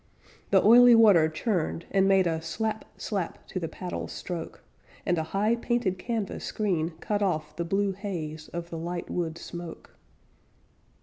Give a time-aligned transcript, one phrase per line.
[0.49, 4.63] The oily water churned And made a slap slap to the paddles' stroke;
[5.05, 9.91] And a high painted canvas screen cut off The blue haze of the lightwood smoke.